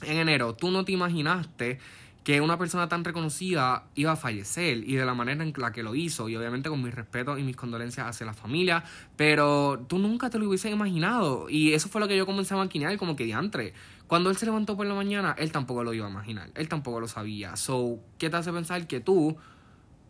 en 0.02 0.18
enero, 0.18 0.54
tú 0.54 0.70
no 0.70 0.84
te 0.84 0.92
imaginaste 0.92 1.78
que 2.26 2.40
una 2.40 2.58
persona 2.58 2.88
tan 2.88 3.04
reconocida 3.04 3.84
iba 3.94 4.10
a 4.10 4.16
fallecer 4.16 4.78
y 4.78 4.96
de 4.96 5.06
la 5.06 5.14
manera 5.14 5.44
en 5.44 5.54
la 5.56 5.70
que 5.70 5.84
lo 5.84 5.94
hizo 5.94 6.28
y 6.28 6.34
obviamente 6.34 6.68
con 6.68 6.82
mis 6.82 6.92
respetos 6.92 7.38
y 7.38 7.44
mis 7.44 7.54
condolencias 7.54 8.04
hacia 8.04 8.26
la 8.26 8.34
familia, 8.34 8.82
pero 9.14 9.84
tú 9.86 10.00
nunca 10.00 10.28
te 10.28 10.40
lo 10.40 10.48
hubieses 10.48 10.72
imaginado 10.72 11.48
y 11.48 11.72
eso 11.72 11.88
fue 11.88 12.00
lo 12.00 12.08
que 12.08 12.16
yo 12.16 12.26
comencé 12.26 12.54
a 12.54 12.56
maquinar 12.56 12.96
como 12.96 13.14
que 13.14 13.22
diantre. 13.22 13.74
Cuando 14.08 14.28
él 14.28 14.36
se 14.36 14.44
levantó 14.44 14.76
por 14.76 14.86
la 14.86 14.94
mañana, 14.94 15.36
él 15.38 15.52
tampoco 15.52 15.84
lo 15.84 15.94
iba 15.94 16.08
a 16.08 16.10
imaginar, 16.10 16.50
él 16.56 16.68
tampoco 16.68 16.98
lo 16.98 17.06
sabía. 17.06 17.54
So, 17.54 18.00
¿qué 18.18 18.28
te 18.28 18.36
hace 18.38 18.52
pensar 18.52 18.88
que 18.88 18.98
tú 18.98 19.36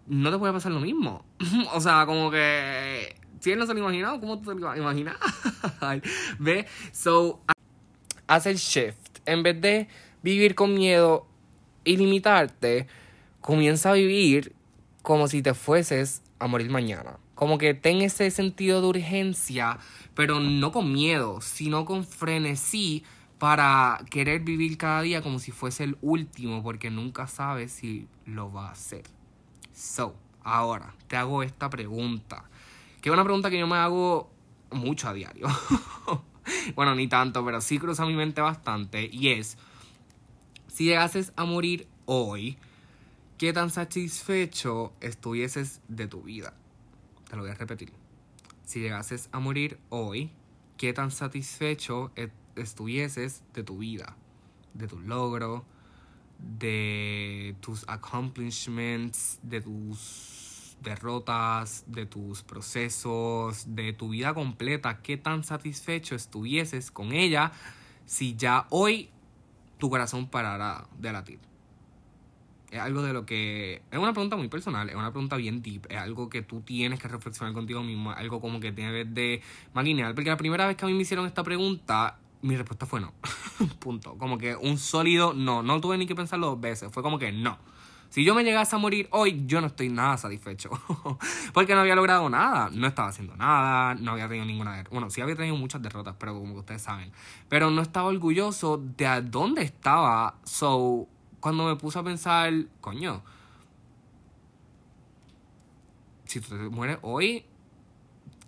no 0.06 0.30
te 0.30 0.38
puede 0.38 0.54
pasar 0.54 0.72
lo 0.72 0.80
mismo? 0.80 1.22
o 1.74 1.80
sea, 1.82 2.06
como 2.06 2.30
que 2.30 3.14
si 3.40 3.50
él 3.52 3.58
no 3.58 3.66
se 3.66 3.74
lo 3.74 3.80
imaginado, 3.80 4.20
¿cómo 4.20 4.38
tú 4.38 4.54
te 4.54 4.58
lo 4.58 4.60
ibas 4.60 4.78
a 4.78 4.80
imaginar? 4.80 5.16
So, 6.92 7.42
haz 8.26 8.46
el 8.46 8.56
shift. 8.56 9.18
En 9.26 9.42
vez 9.42 9.60
de 9.60 9.88
vivir 10.22 10.54
con 10.54 10.72
miedo, 10.72 11.28
y 11.86 11.96
limitarte, 11.96 12.86
comienza 13.40 13.90
a 13.90 13.94
vivir 13.94 14.54
como 15.02 15.28
si 15.28 15.40
te 15.40 15.54
fueses 15.54 16.22
a 16.38 16.48
morir 16.48 16.68
mañana. 16.68 17.18
Como 17.34 17.58
que 17.58 17.74
ten 17.74 18.02
ese 18.02 18.30
sentido 18.30 18.80
de 18.80 18.88
urgencia, 18.88 19.78
pero 20.14 20.40
no 20.40 20.72
con 20.72 20.92
miedo, 20.92 21.40
sino 21.40 21.84
con 21.84 22.04
frenesí 22.04 23.04
para 23.38 24.00
querer 24.10 24.40
vivir 24.40 24.76
cada 24.78 25.02
día 25.02 25.22
como 25.22 25.38
si 25.38 25.52
fuese 25.52 25.84
el 25.84 25.96
último, 26.00 26.62
porque 26.62 26.90
nunca 26.90 27.26
sabes 27.26 27.72
si 27.72 28.08
lo 28.24 28.52
va 28.52 28.68
a 28.68 28.72
hacer. 28.72 29.04
So, 29.72 30.16
ahora 30.42 30.94
te 31.06 31.16
hago 31.16 31.42
esta 31.42 31.68
pregunta, 31.68 32.44
que 33.00 33.10
es 33.10 33.12
una 33.12 33.24
pregunta 33.24 33.50
que 33.50 33.58
yo 33.58 33.66
me 33.66 33.76
hago 33.76 34.30
mucho 34.70 35.08
a 35.08 35.12
diario. 35.12 35.46
bueno, 36.74 36.94
ni 36.94 37.08
tanto, 37.08 37.44
pero 37.44 37.60
sí 37.60 37.78
cruza 37.78 38.06
mi 38.06 38.14
mente 38.14 38.40
bastante, 38.40 39.08
y 39.12 39.28
es, 39.28 39.58
si 40.76 40.84
llegases 40.84 41.32
a 41.36 41.46
morir 41.46 41.88
hoy, 42.04 42.58
¿qué 43.38 43.54
tan 43.54 43.70
satisfecho 43.70 44.92
estuvieses 45.00 45.80
de 45.88 46.06
tu 46.06 46.20
vida? 46.20 46.52
Te 47.30 47.36
lo 47.36 47.40
voy 47.40 47.50
a 47.50 47.54
repetir. 47.54 47.94
Si 48.66 48.80
llegases 48.80 49.30
a 49.32 49.38
morir 49.38 49.78
hoy, 49.88 50.30
¿qué 50.76 50.92
tan 50.92 51.10
satisfecho 51.10 52.12
estuvieses 52.56 53.42
de 53.54 53.62
tu 53.62 53.78
vida? 53.78 54.18
De 54.74 54.86
tu 54.86 55.00
logro, 55.00 55.64
de 56.38 57.56
tus 57.60 57.88
accomplishments, 57.88 59.38
de 59.42 59.62
tus 59.62 60.76
derrotas, 60.82 61.84
de 61.86 62.04
tus 62.04 62.42
procesos, 62.42 63.64
de 63.74 63.94
tu 63.94 64.10
vida 64.10 64.34
completa, 64.34 65.00
qué 65.00 65.16
tan 65.16 65.42
satisfecho 65.42 66.14
estuvieses 66.14 66.90
con 66.90 67.12
ella 67.12 67.52
si 68.04 68.36
ya 68.36 68.66
hoy 68.68 69.08
tu 69.78 69.90
corazón 69.90 70.28
parará 70.28 70.86
de 70.98 71.12
latir? 71.12 71.38
Es 72.70 72.80
algo 72.80 73.02
de 73.02 73.12
lo 73.12 73.24
que... 73.24 73.82
Es 73.90 73.98
una 73.98 74.12
pregunta 74.12 74.36
muy 74.36 74.48
personal, 74.48 74.88
es 74.88 74.96
una 74.96 75.10
pregunta 75.12 75.36
bien 75.36 75.62
deep, 75.62 75.86
es 75.88 75.98
algo 75.98 76.28
que 76.28 76.42
tú 76.42 76.60
tienes 76.60 77.00
que 77.00 77.08
reflexionar 77.08 77.54
contigo 77.54 77.82
mismo, 77.82 78.12
es 78.12 78.18
algo 78.18 78.40
como 78.40 78.58
que 78.58 78.72
tienes 78.72 79.14
de 79.14 79.42
maquinear, 79.72 80.14
porque 80.14 80.30
la 80.30 80.36
primera 80.36 80.66
vez 80.66 80.76
que 80.76 80.84
a 80.84 80.88
mí 80.88 80.94
me 80.94 81.02
hicieron 81.02 81.26
esta 81.26 81.44
pregunta, 81.44 82.18
mi 82.42 82.56
respuesta 82.56 82.86
fue 82.86 83.00
no. 83.00 83.12
Punto. 83.78 84.18
Como 84.18 84.38
que 84.38 84.56
un 84.56 84.78
sólido 84.78 85.32
no, 85.32 85.62
no 85.62 85.80
tuve 85.80 85.96
ni 85.96 86.06
que 86.06 86.14
pensarlo 86.14 86.48
dos 86.48 86.60
veces, 86.60 86.92
fue 86.92 87.02
como 87.02 87.18
que 87.18 87.32
no. 87.32 87.58
Si 88.16 88.24
yo 88.24 88.34
me 88.34 88.44
llegase 88.44 88.74
a 88.74 88.78
morir 88.78 89.08
hoy, 89.10 89.44
yo 89.44 89.60
no 89.60 89.66
estoy 89.66 89.90
nada 89.90 90.16
satisfecho. 90.16 90.70
Porque 91.52 91.74
no 91.74 91.80
había 91.80 91.94
logrado 91.94 92.30
nada. 92.30 92.70
No 92.72 92.86
estaba 92.86 93.08
haciendo 93.08 93.36
nada. 93.36 93.94
No 93.94 94.12
había 94.12 94.26
tenido 94.26 94.46
ninguna 94.46 94.82
Bueno, 94.90 95.10
sí 95.10 95.20
había 95.20 95.36
tenido 95.36 95.54
muchas 95.54 95.82
derrotas, 95.82 96.14
pero 96.18 96.32
como 96.32 96.54
ustedes 96.54 96.80
saben. 96.80 97.12
Pero 97.50 97.70
no 97.70 97.82
estaba 97.82 98.08
orgulloso 98.08 98.82
de 98.96 99.06
a 99.06 99.20
dónde 99.20 99.64
estaba. 99.64 100.36
So, 100.44 101.06
cuando 101.40 101.66
me 101.66 101.76
puse 101.76 101.98
a 101.98 102.04
pensar, 102.04 102.54
coño, 102.80 103.22
si 106.24 106.40
tú 106.40 106.56
te 106.56 106.70
mueres 106.70 106.96
hoy, 107.02 107.44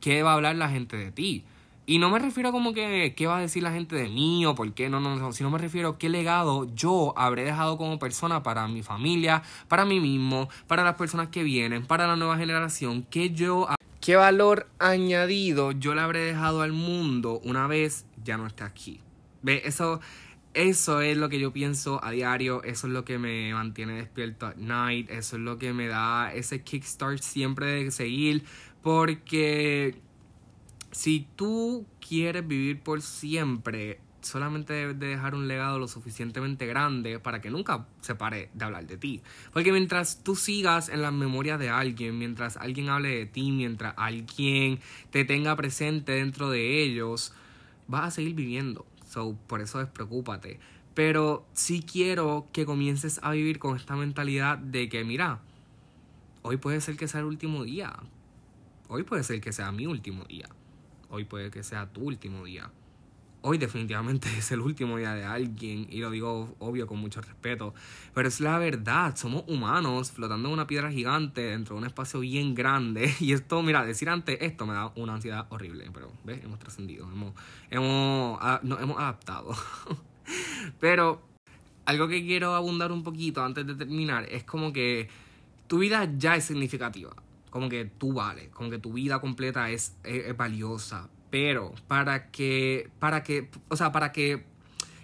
¿qué 0.01 0.23
va 0.23 0.31
a 0.31 0.35
hablar 0.37 0.57
la 0.57 0.71
gente 0.71 0.97
de 0.97 1.13
ti? 1.13 1.45
Y 1.89 1.99
no 1.99 2.11
me 2.11 2.19
refiero 2.19 2.53
como 2.53 2.75
que 2.75 3.15
qué 3.17 3.27
va 3.27 3.39
a 3.39 3.41
decir 3.41 3.63
la 3.63 3.73
gente 3.73 3.97
de 3.97 4.11
mí 4.11 4.45
o 4.45 4.55
por 4.55 4.71
qué, 4.75 4.91
no, 4.91 5.01
no, 5.01 5.17
no, 5.17 5.33
sino 5.33 5.51
me 5.51 5.57
refiero 5.57 5.89
a 5.89 5.99
qué 5.99 6.11
legado 6.11 6.67
yo 6.75 7.15
habré 7.17 7.45
dejado 7.45 7.79
como 7.79 7.99
persona 7.99 8.43
para 8.43 8.69
mi 8.69 8.83
familia, 8.83 9.43
para 9.69 9.87
mí 9.87 9.99
mismo, 9.99 10.51
para 10.67 10.85
las 10.85 10.97
personas 10.97 11.29
que 11.29 11.43
vienen, 11.43 11.87
para 11.87 12.07
la 12.07 12.15
nueva 12.15 12.37
generación, 12.37 13.07
qué 13.09 13.31
yo, 13.31 13.69
qué 14.03 14.17
valor 14.17 14.69
añadido 14.79 15.73
yo 15.73 15.95
le 15.95 16.03
habré 16.03 16.19
dejado 16.21 16.61
al 16.61 16.73
mundo 16.73 17.41
una 17.43 17.67
vez 17.67 18.05
ya 18.23 18.37
no 18.37 18.47
esté 18.47 18.65
aquí. 18.65 19.01
¿Ve? 19.41 19.63
Eso, 19.65 20.03
eso 20.53 21.01
es 21.01 21.17
lo 21.17 21.31
que 21.31 21.41
yo 21.41 21.55
pienso 21.55 22.05
a 22.05 22.11
diario, 22.11 22.63
eso 22.65 22.87
es 22.87 22.93
lo 22.93 23.07
que 23.07 23.19
me 23.19 23.55
mantiene 23.55 23.95
despierto 23.95 24.45
at 24.45 24.57
night, 24.57 25.09
eso 25.09 25.37
es 25.37 25.43
lo 25.43 25.57
que 25.57 25.73
me 25.73 25.87
da 25.87 26.35
ese 26.35 26.63
kickstart 26.63 27.23
siempre 27.23 27.83
de 27.83 27.91
seguir, 27.91 28.45
porque 28.83 30.03
si 30.99 31.29
tú 31.37 31.87
quieres 32.01 32.45
vivir 32.45 32.81
por 32.81 33.03
siempre, 33.03 34.01
solamente 34.21 34.73
debes 34.73 34.99
de 34.99 35.07
dejar 35.07 35.37
un 35.37 35.47
legado 35.47 35.79
lo 35.79 35.87
suficientemente 35.87 36.67
grande 36.67 37.21
para 37.21 37.41
que 37.41 37.51
nunca 37.51 37.87
se 38.01 38.17
pare 38.17 38.51
de 38.53 38.65
hablar 38.65 38.85
de 38.85 38.97
ti. 38.97 39.23
Porque 39.53 39.71
mientras 39.71 40.25
tú 40.25 40.35
sigas 40.35 40.89
en 40.89 41.03
la 41.03 41.13
memoria 41.13 41.57
de 41.57 41.69
alguien, 41.69 42.19
mientras 42.19 42.57
alguien 42.57 42.89
hable 42.89 43.11
de 43.11 43.27
ti, 43.27 43.53
mientras 43.53 43.95
alguien 43.97 44.81
te 45.13 45.25
tenga 45.25 45.55
presente 45.55 46.11
dentro 46.11 46.51
de 46.51 46.83
ellos, 46.83 47.33
vas 47.87 48.07
a 48.07 48.11
seguir 48.11 48.35
viviendo. 48.35 48.85
So, 49.09 49.39
por 49.47 49.61
eso 49.61 49.79
despreocúpate. 49.79 50.59
Pero 50.95 51.47
sí 51.53 51.81
quiero 51.81 52.49
que 52.53 52.67
comiences 52.67 53.21
a 53.23 53.31
vivir 53.31 53.61
con 53.61 53.77
esta 53.77 53.95
mentalidad 53.95 54.59
de 54.59 54.89
que, 54.89 55.05
mira, 55.05 55.39
hoy 56.43 56.57
puede 56.57 56.81
ser 56.81 56.97
que 56.97 57.07
sea 57.07 57.21
el 57.21 57.27
último 57.27 57.63
día. 57.63 57.95
Hoy 58.89 59.05
puede 59.05 59.23
ser 59.23 59.41
que 59.41 59.53
sea 59.53 59.71
mi 59.71 59.87
último 59.87 60.25
día. 60.25 60.49
Hoy 61.11 61.25
puede 61.25 61.51
que 61.51 61.63
sea 61.63 61.87
tu 61.87 62.03
último 62.03 62.45
día. 62.45 62.71
Hoy 63.41 63.57
definitivamente 63.57 64.29
es 64.39 64.51
el 64.53 64.61
último 64.61 64.99
día 64.99 65.15
de 65.15 65.25
alguien 65.25 65.87
y 65.91 66.01
lo 66.01 66.11
digo 66.11 66.55
obvio 66.59 66.87
con 66.87 66.99
mucho 66.99 67.21
respeto, 67.21 67.75
pero 68.15 68.29
es 68.29 68.41
la 68.41 68.59
verdad, 68.59 69.17
somos 69.17 69.45
humanos 69.47 70.11
flotando 70.11 70.49
en 70.49 70.55
una 70.55 70.67
piedra 70.67 70.91
gigante 70.91 71.43
dentro 71.43 71.77
de 71.77 71.83
un 71.83 71.87
espacio 71.87 72.21
bien 72.21 72.55
grande 72.55 73.15
y 73.21 73.33
esto, 73.33 73.63
mira, 73.63 73.85
decir 73.85 74.09
antes 74.11 74.39
esto 74.41 74.67
me 74.67 74.75
da 74.75 74.93
una 74.97 75.15
ansiedad 75.15 75.47
horrible, 75.51 75.89
pero 75.95 76.13
ves, 76.25 76.43
hemos 76.45 76.59
trascendido, 76.59 77.11
hemos, 77.11 77.33
hemos, 77.71 78.39
hemos 78.63 78.99
adaptado. 78.99 79.55
pero 80.81 81.23
algo 81.87 82.09
que 82.09 82.23
quiero 82.27 82.55
abundar 82.55 82.93
un 82.93 83.03
poquito 83.03 83.43
antes 83.43 83.67
de 83.67 83.75
terminar 83.75 84.27
es 84.31 84.45
como 84.45 84.73
que 84.73 85.09
tu 85.69 85.79
vida 85.79 86.11
ya 86.19 86.37
es 86.37 86.45
significativa 86.45 87.15
como 87.51 87.69
que 87.69 87.85
tú 87.85 88.15
vales, 88.15 88.49
como 88.51 88.71
que 88.71 88.79
tu 88.79 88.93
vida 88.93 89.21
completa 89.21 89.71
es, 89.71 89.97
es, 90.05 90.37
valiosa. 90.37 91.09
Pero 91.31 91.75
para 91.87 92.31
que, 92.31 92.91
para 92.99 93.23
que, 93.23 93.51
o 93.69 93.77
sea, 93.77 93.93
para 93.93 94.13
que, 94.13 94.45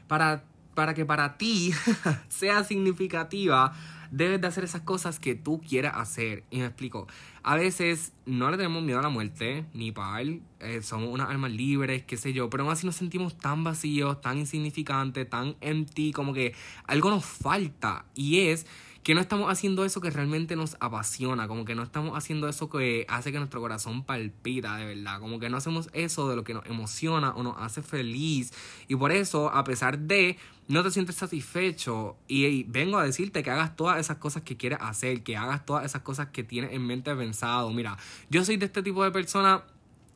para, 0.09 0.45
para 0.75 0.95
que 0.95 1.05
para 1.05 1.37
ti 1.37 1.73
sea 2.29 2.65
significativa, 2.65 3.75
debes 4.11 4.41
de 4.41 4.47
hacer 4.47 4.65
esas 4.65 4.83
cosas 4.83 5.19
que 5.19 5.35
tú 5.35 5.61
quieras 5.61 5.95
hacer. 5.97 6.45
Y 6.51 6.59
me 6.59 6.67
explico. 6.67 7.07
A 7.43 7.57
veces 7.57 8.13
no 8.27 8.51
le 8.51 8.57
tenemos 8.57 8.83
miedo 8.83 8.99
a 8.99 9.03
la 9.03 9.09
muerte, 9.09 9.67
ni 9.75 9.93
para 9.93 10.21
él. 10.21 10.43
Eh, 10.61 10.83
somos 10.83 11.11
unas 11.11 11.29
almas 11.29 11.51
libres, 11.51 12.05
qué 12.05 12.17
sé 12.17 12.33
yo. 12.33 12.49
Pero 12.49 12.63
aún 12.63 12.73
así 12.73 12.87
nos 12.87 12.97
sentimos 12.97 13.37
tan 13.37 13.65
vacíos, 13.65 14.21
tan 14.21 14.39
insignificantes, 14.39 15.29
tan 15.29 15.57
empty, 15.61 16.13
como 16.13 16.33
que 16.33 16.55
algo 16.87 17.11
nos 17.11 17.25
falta. 17.25 18.07
Y 18.15 18.41
es 18.41 18.67
que 19.05 19.15
no 19.15 19.21
estamos 19.21 19.53
haciendo 19.53 19.85
eso 19.85 20.01
que 20.01 20.11
realmente 20.11 20.57
nos 20.57 20.77
apasiona, 20.81 21.47
como 21.47 21.67
que 21.67 21.75
no 21.75 21.83
estamos 21.83 22.17
haciendo 22.17 22.49
eso 22.49 22.71
que 22.71 23.05
hace 23.09 23.33
que 23.33 23.39
nuestro 23.39 23.61
corazón 23.61 24.03
palpita 24.03 24.79
de 24.79 24.87
verdad, 24.87 25.21
como 25.21 25.39
que 25.39 25.51
no 25.51 25.59
hacemos 25.59 25.91
eso 25.93 26.31
de 26.31 26.37
lo 26.37 26.43
que 26.43 26.55
nos 26.55 26.65
emociona 26.65 27.35
o 27.37 27.43
nos 27.43 27.55
hace 27.59 27.83
feliz. 27.83 28.55
Y 28.89 28.97
por 28.97 29.13
eso, 29.13 29.51
a 29.51 29.63
pesar 29.63 29.99
de 29.99 30.39
no 30.69 30.83
te 30.83 30.91
sientes 30.91 31.17
satisfecho 31.17 32.17
y, 32.27 32.65
vengo 32.65 32.97
a 32.97 33.05
decirte 33.05 33.43
que 33.43 33.51
hagas 33.51 33.77
todas 33.77 34.01
esas 34.01 34.17
cosas 34.17 34.43
que 34.43 34.57
quieres 34.57 34.79
hacer, 34.81 35.23
que 35.23 35.37
hagas 35.37 35.67
todas 35.67 35.85
esas 35.85 36.01
cosas 36.01 36.29
que 36.29 36.43
tienes 36.43 36.73
en 36.73 36.87
mente 36.87 37.15
pensado. 37.15 37.71
Mira, 37.71 37.99
yo 38.31 38.43
soy 38.43 38.57
de 38.57 38.65
este 38.65 38.83
tipo 38.83 39.05
de 39.05 39.11
persona 39.11 39.65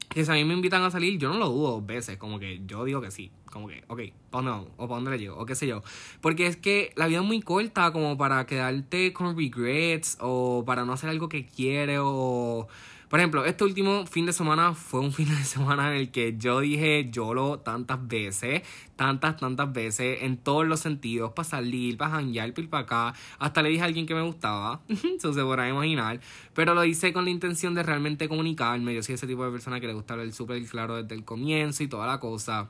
que 0.09 0.25
si 0.25 0.31
a 0.31 0.35
mí 0.35 0.45
me 0.45 0.55
invitan 0.55 0.83
a 0.83 0.91
salir, 0.91 1.19
yo 1.19 1.29
no 1.31 1.39
lo 1.39 1.49
dudo 1.49 1.71
dos 1.73 1.87
veces, 1.87 2.17
como 2.17 2.39
que 2.39 2.63
yo 2.67 2.85
digo 2.85 3.01
que 3.01 3.11
sí, 3.11 3.31
como 3.51 3.69
que, 3.69 3.85
ok, 3.89 4.01
¿para 4.31 4.43
dónde 4.43 4.51
vamos? 4.51 4.69
¿O 4.77 4.89
para 4.89 4.97
dónde 4.97 5.11
le 5.13 5.19
llego? 5.19 5.37
O 5.37 5.47
qué 5.47 5.55
sé 5.55 5.67
yo. 5.67 5.83
Porque 6.21 6.47
es 6.47 6.57
que 6.57 6.93
la 6.97 7.07
vida 7.07 7.21
es 7.21 7.25
muy 7.25 7.41
corta 7.41 7.93
como 7.93 8.17
para 8.17 8.47
quedarte 8.47 9.13
con 9.13 9.37
regrets 9.37 10.17
o 10.21 10.65
para 10.67 10.85
no 10.85 10.93
hacer 10.93 11.11
algo 11.11 11.29
que 11.29 11.47
quieres 11.47 12.01
o 12.03 12.69
por 13.09 13.21
ejemplo, 13.21 13.45
este 13.47 13.65
último 13.65 14.05
fin 14.07 14.27
de 14.27 14.33
semana 14.33 14.75
fue 14.75 15.01
un 15.01 15.13
fin 15.15 15.29
de 15.29 15.45
semana 15.45 15.91
en 15.91 15.97
el 15.97 16.11
que 16.11 16.37
yo 16.37 16.61
dije 16.61 17.09
YOLO 17.11 17.61
tantas 17.61 18.07
veces, 18.07 18.63
tantas, 18.97 19.37
tantas 19.37 19.73
veces, 19.73 20.23
en 20.23 20.37
todos 20.37 20.67
los 20.67 20.81
sentidos, 20.81 21.33
para 21.33 21.49
salir, 21.49 21.97
para 21.97 22.13
janguear, 22.13 22.53
para 22.69 22.83
acá. 22.83 23.15
Hasta 23.39 23.63
le 23.63 23.71
dije 23.71 23.83
a 23.83 23.87
alguien 23.87 24.07
que 24.07 24.15
me 24.15 24.23
gustaba, 24.23 24.81
eso 24.89 25.33
se 25.33 25.41
podrá 25.41 25.69
imaginar. 25.69 26.21
Pero 26.55 26.75
lo 26.75 26.85
hice 26.85 27.13
con 27.13 27.25
la 27.25 27.31
intención 27.31 27.75
de 27.75 27.83
realmente 27.83 28.29
comunicarme. 28.29 28.95
Yo 28.95 29.03
soy 29.03 29.15
ese 29.15 29.27
tipo 29.27 29.45
de 29.45 29.53
persona 29.53 29.81
que 29.81 29.87
le 29.87 29.95
gusta 29.95 30.15
hablar 30.15 30.31
súper 30.33 30.63
claro 30.67 31.03
desde 31.03 31.15
el 31.15 31.25
comienzo 31.25 31.83
y 31.83 31.89
toda 31.89 32.07
la 32.07 32.21
cosa. 32.21 32.69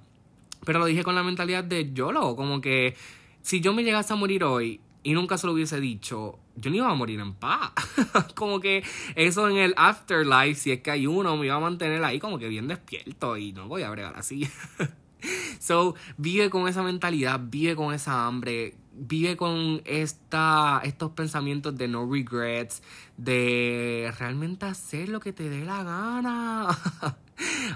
Pero 0.65 0.79
lo 0.79 0.87
dije 0.87 1.03
con 1.03 1.15
la 1.15 1.23
mentalidad 1.23 1.65
de 1.65 1.93
YOLO, 1.93 2.37
como 2.37 2.61
que 2.61 2.95
si 3.43 3.61
yo 3.61 3.73
me 3.73 3.83
llegase 3.83 4.13
a 4.13 4.17
morir 4.17 4.45
hoy 4.45 4.81
y 5.03 5.15
nunca 5.15 5.39
se 5.39 5.47
lo 5.47 5.53
hubiese 5.53 5.81
dicho, 5.81 6.39
yo 6.59 6.71
no 6.71 6.77
iba 6.77 6.91
a 6.91 6.95
morir 6.95 7.21
en 7.21 7.35
paz. 7.35 7.73
como 8.35 8.61
que 8.61 8.85
eso 9.15 9.49
en 9.49 9.57
el 9.57 9.75
afterlife, 9.77 10.55
si 10.55 10.73
es 10.73 10.81
que 10.81 10.91
hay 10.91 11.07
uno, 11.07 11.37
me 11.37 11.47
iba 11.47 11.57
a 11.57 11.61
mantener 11.61 12.03
ahí 12.05 12.19
como 12.19 12.39
que 12.39 12.49
bien 12.49 12.69
despierto 12.69 13.37
y 13.37 13.53
no 13.53 13.69
voy 13.69 13.83
a 13.83 13.91
bregar 13.91 14.17
así. 14.17 14.49
so, 15.59 15.95
vive 16.17 16.51
con 16.51 16.69
esa 16.69 16.83
mentalidad, 16.83 17.41
vive 17.43 17.77
con 17.77 17.95
esa 17.95 18.27
hambre, 18.27 18.75
vive 18.93 19.37
con 19.37 19.83
esta, 19.85 20.81
estos 20.85 21.13
pensamientos 21.13 21.77
de 21.77 21.89
no 21.89 22.11
regrets, 22.11 22.83
de 23.17 24.13
realmente 24.19 24.67
hacer 24.67 25.09
lo 25.09 25.21
que 25.21 25.33
te 25.33 25.49
dé 25.49 25.65
la 25.65 25.83
gana. 25.83 26.69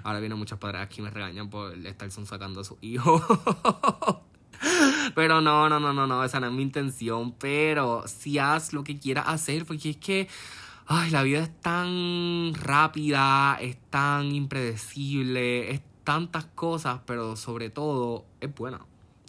Ahora 0.03 0.19
vienen 0.19 0.39
muchas 0.39 0.59
padres 0.59 0.83
aquí 0.83 1.03
me 1.03 1.11
regañan 1.11 1.49
por 1.49 1.75
estar 1.87 2.11
sacando 2.11 2.61
a 2.61 2.65
su 2.65 2.79
hijo. 2.81 4.27
Pero 5.15 5.41
no, 5.41 5.69
no, 5.69 5.81
no, 5.81 5.93
no, 5.93 6.07
no, 6.07 6.25
esa 6.25 6.41
no 6.41 6.47
es 6.47 6.53
mi 6.53 6.63
intención. 6.63 7.33
Pero 7.33 8.05
si 8.07 8.39
haz 8.39 8.73
lo 8.73 8.85
que 8.85 8.99
quieras 8.99 9.27
hacer, 9.29 9.67
porque 9.67 9.91
es 9.91 9.97
que, 9.97 10.29
ay, 10.87 11.11
la 11.11 11.23
vida 11.23 11.43
es 11.43 11.61
tan 11.61 12.55
rápida, 12.55 13.59
es 13.61 13.77
tan 13.91 14.33
impredecible, 14.33 15.71
es 15.71 15.81
tantas 16.05 16.47
cosas, 16.47 17.01
pero 17.07 17.37
sobre 17.37 17.71
todo 17.71 18.25
es 18.41 18.55
buena, 18.55 18.81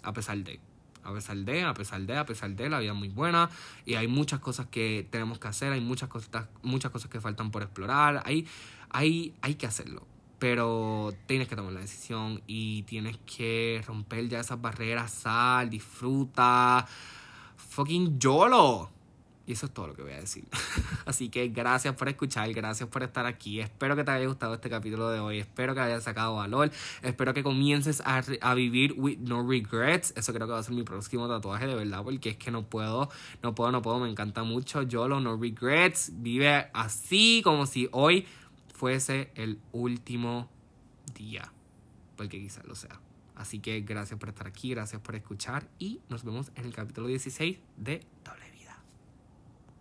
a 0.02 0.12
pesar 0.12 0.38
de. 0.38 0.60
A 1.02 1.12
pesar 1.12 1.36
de, 1.36 1.62
a 1.64 1.74
pesar 1.74 2.00
de, 2.00 2.16
a 2.16 2.24
pesar 2.24 2.50
de, 2.52 2.70
la 2.70 2.78
vida 2.78 2.92
es 2.92 2.98
muy 2.98 3.10
buena 3.10 3.50
y 3.84 3.96
hay 3.96 4.08
muchas 4.08 4.40
cosas 4.40 4.68
que 4.68 5.06
tenemos 5.10 5.38
que 5.38 5.48
hacer, 5.48 5.70
hay 5.70 5.82
muchas 5.82 6.08
cosas, 6.08 6.48
muchas 6.62 6.90
cosas 6.90 7.10
que 7.10 7.20
faltan 7.20 7.50
por 7.50 7.62
explorar, 7.62 8.22
hay, 8.24 8.48
hay, 8.88 9.34
hay 9.42 9.56
que 9.56 9.66
hacerlo 9.66 10.06
pero 10.44 11.14
tienes 11.24 11.48
que 11.48 11.56
tomar 11.56 11.72
la 11.72 11.80
decisión 11.80 12.42
y 12.46 12.82
tienes 12.82 13.16
que 13.24 13.82
romper 13.86 14.28
ya 14.28 14.40
esas 14.40 14.60
barreras, 14.60 15.10
sal, 15.10 15.70
disfruta, 15.70 16.86
fucking 17.56 18.18
YOLO. 18.18 18.90
Y 19.46 19.52
eso 19.52 19.64
es 19.64 19.72
todo 19.72 19.86
lo 19.86 19.94
que 19.94 20.02
voy 20.02 20.12
a 20.12 20.20
decir. 20.20 20.44
Así 21.06 21.30
que 21.30 21.48
gracias 21.48 21.94
por 21.94 22.10
escuchar, 22.10 22.52
gracias 22.52 22.86
por 22.90 23.02
estar 23.02 23.24
aquí. 23.24 23.60
Espero 23.60 23.96
que 23.96 24.04
te 24.04 24.10
haya 24.10 24.26
gustado 24.26 24.52
este 24.52 24.68
capítulo 24.68 25.08
de 25.08 25.18
hoy. 25.18 25.38
Espero 25.38 25.74
que 25.74 25.80
hayas 25.80 26.04
sacado 26.04 26.34
valor. 26.34 26.70
Espero 27.00 27.32
que 27.32 27.42
comiences 27.42 28.02
a, 28.04 28.22
a, 28.42 28.54
vivir 28.54 28.92
with 28.98 29.20
no 29.20 29.48
regrets. 29.48 30.12
Eso 30.14 30.34
creo 30.34 30.46
que 30.46 30.52
va 30.52 30.58
a 30.58 30.62
ser 30.62 30.74
mi 30.74 30.82
próximo 30.82 31.26
tatuaje 31.26 31.66
de 31.66 31.74
verdad. 31.74 32.02
Porque 32.04 32.30
es 32.30 32.36
que 32.36 32.50
no 32.50 32.66
puedo, 32.66 33.08
no 33.42 33.54
puedo, 33.54 33.72
no 33.72 33.80
puedo. 33.80 33.98
Me 33.98 34.10
encanta 34.10 34.42
mucho. 34.44 34.82
YOLO, 34.82 35.20
no 35.20 35.38
regrets. 35.38 36.10
Vive 36.16 36.68
así 36.74 37.40
como 37.42 37.64
si 37.64 37.88
hoy 37.92 38.26
fuese 38.74 39.30
el 39.34 39.58
último 39.72 40.50
día, 41.14 41.52
porque 42.16 42.40
quizás 42.40 42.66
lo 42.66 42.74
sea. 42.74 43.00
Así 43.34 43.60
que 43.60 43.80
gracias 43.80 44.18
por 44.18 44.28
estar 44.28 44.46
aquí, 44.46 44.70
gracias 44.70 45.00
por 45.00 45.16
escuchar 45.16 45.66
y 45.78 46.00
nos 46.08 46.24
vemos 46.24 46.52
en 46.54 46.66
el 46.66 46.74
capítulo 46.74 47.08
16 47.08 47.58
de 47.76 48.04
Doble. 48.24 48.43